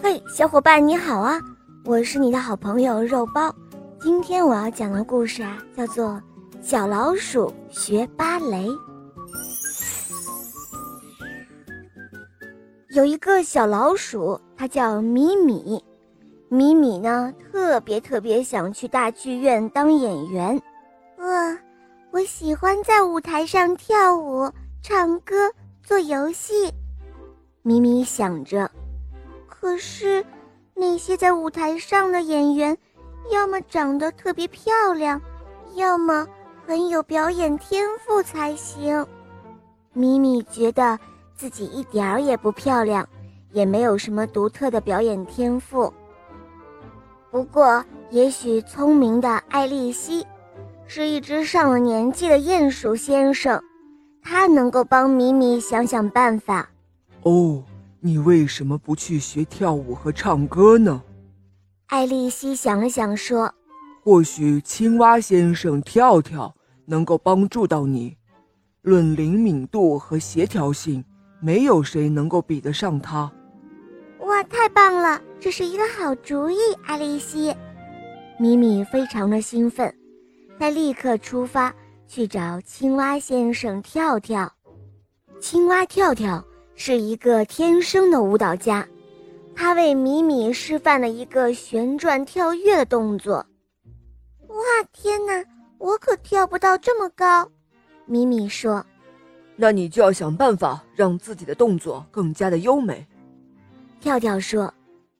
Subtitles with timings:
[0.00, 1.40] 嘿，小伙伴你好啊！
[1.84, 3.52] 我是你的好朋友肉包。
[4.00, 6.10] 今天我要讲的故事啊，叫做
[6.60, 8.68] 《小老鼠学芭蕾》。
[12.90, 15.82] 有一个小老鼠，它叫米米。
[16.48, 20.56] 米米呢，特别特别想去大剧院当演员。
[21.18, 21.58] 哇，
[22.12, 24.48] 我喜欢在舞台上跳舞、
[24.80, 25.34] 唱歌、
[25.82, 26.72] 做游戏。
[27.62, 28.70] 米米想着。
[29.60, 30.24] 可是，
[30.72, 32.78] 那些在舞台上的演员，
[33.32, 35.20] 要么长得特别漂亮，
[35.74, 36.24] 要么
[36.64, 39.04] 很有表演天赋才行。
[39.92, 40.96] 米米觉得
[41.34, 43.04] 自己一点儿也不漂亮，
[43.50, 45.92] 也没有什么独特的表演天赋。
[47.32, 50.24] 不过，也许聪明的艾丽西，
[50.86, 53.60] 是一只上了年纪的鼹鼠先生，
[54.22, 56.70] 他能够帮米米想想办法。
[57.24, 57.60] 哦。
[58.00, 61.02] 你为什么不去学跳舞和唱歌呢？
[61.86, 63.52] 艾丽西想了想说
[64.04, 66.54] ：“或许青蛙先生跳跳
[66.86, 68.16] 能够帮助到你。
[68.82, 71.04] 论灵敏度和协调性，
[71.40, 73.30] 没有谁能够比得上他。”
[74.20, 75.20] 哇，太棒了！
[75.40, 77.54] 这是一个好主意，艾丽西。
[78.38, 79.92] 米米非常的兴奋，
[80.58, 81.74] 他立刻出发
[82.06, 84.52] 去找青蛙先生跳跳。
[85.40, 86.44] 青蛙跳跳。
[86.80, 88.86] 是一个天生的舞蹈家，
[89.52, 93.44] 他为米米示范了一个旋转跳跃的动作。
[94.46, 95.44] 哇，天哪，
[95.78, 97.50] 我可跳不到这么高！
[98.06, 98.86] 米米说
[99.56, 103.04] ：“那你就要想办法让自己的动作更加的优美。”
[104.00, 104.72] 跳跳说。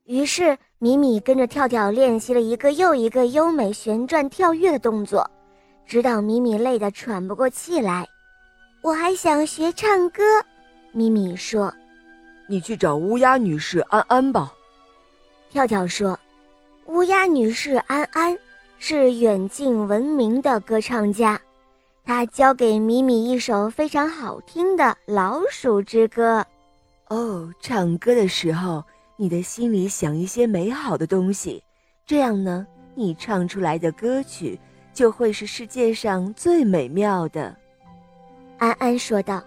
[0.05, 5.29] 于是米米跟着跳跳练习了一个又一个优美旋转跳跃的动作，
[5.85, 8.09] 直到米米累得喘不过气来。
[8.81, 10.23] 我还想学唱歌。
[10.93, 11.73] 咪咪说
[12.49, 14.53] ：“你去找乌鸦女士安安吧。”
[15.51, 16.19] 跳跳说
[16.87, 18.37] ：“乌鸦女士安安
[18.79, 21.41] 是远近闻名的歌唱家，
[22.05, 26.45] 她教给米米一首非常好听的老鼠之歌。
[27.09, 28.83] 哦，唱歌的时候，
[29.17, 31.63] 你的心里想一些美好的东西，
[32.07, 34.59] 这样呢，你唱出来的歌曲
[34.93, 37.55] 就会是世界上最美妙的。”
[38.59, 39.43] 安安说道。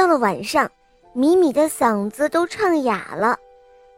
[0.00, 0.70] 到了晚上，
[1.12, 3.36] 米米的嗓子都唱哑了。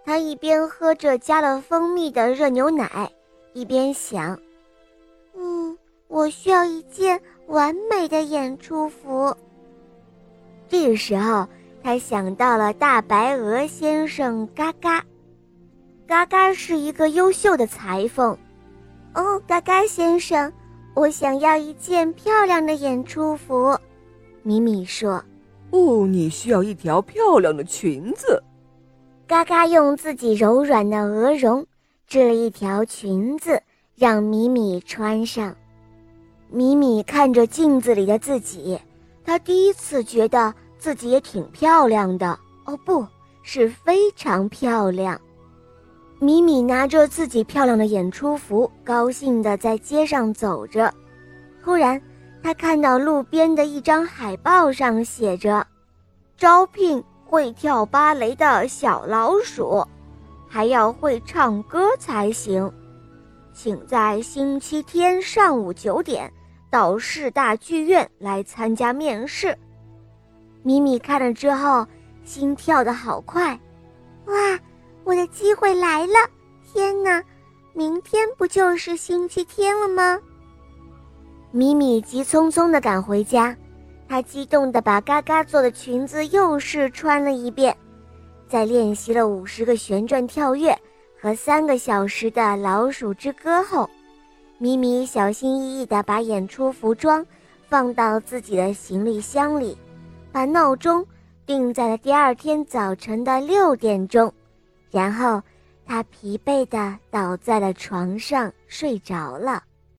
[0.05, 3.09] 他一边喝着加了蜂蜜的热牛奶，
[3.53, 4.37] 一边想
[5.39, 9.33] ：“嗯，我需要一件完美的演出服。”
[10.69, 11.47] 这个时候，
[11.85, 15.05] 他想到了大白鹅先生嘎嘎。
[16.09, 18.37] 嘎嘎是一个优秀的裁缝。
[19.15, 20.53] 哦，嘎嘎先生，
[20.95, 23.79] 我想要一件漂亮的演出服。
[24.43, 25.23] 米米说。
[25.73, 28.43] 哦，你需要一条漂亮的裙子。
[29.27, 31.67] 嘎嘎用自己柔软的鹅绒
[32.07, 33.63] 织了一条裙子，
[33.97, 35.57] 让米米穿上。
[36.51, 38.79] 米米看着镜子里的自己，
[39.25, 42.39] 她第一次觉得自己也挺漂亮的。
[42.67, 43.07] 哦，不
[43.43, 45.19] 是非常漂亮。
[46.19, 50.93] 米米拿着自己漂亮的演出服，高兴地在街上走着。
[51.65, 52.01] 突然，
[52.43, 55.65] 他看到路边的一张海报，上写着
[56.37, 59.87] ：“招聘会跳芭蕾的小老鼠，
[60.49, 62.71] 还要会唱歌才行，
[63.55, 66.31] 请在星期天上午九点
[66.69, 69.57] 到市大剧院来参加面试。”
[70.65, 71.87] 米米看了之后，
[72.25, 73.59] 心跳得好快，
[74.27, 74.35] 哇，
[75.05, 76.15] 我的机会来了！
[76.73, 77.23] 天哪，
[77.73, 80.21] 明天不就是星期天了吗？
[81.55, 83.55] 米米急匆匆地赶回家，
[84.09, 87.77] 她激动地把嘎嘎做的裙子又试穿了一遍，
[88.49, 90.75] 在练习了五十个旋转跳跃
[91.21, 93.89] 和三个小时的老鼠之歌后，
[94.57, 97.25] 米米小心翼翼地把演出服装
[97.69, 99.77] 放到自己的行李箱里，
[100.33, 101.07] 把闹钟
[101.45, 104.33] 定在了第二天早晨的六点钟，
[104.91, 105.43] 然后
[105.85, 109.63] 她疲惫地倒在了床上睡着了。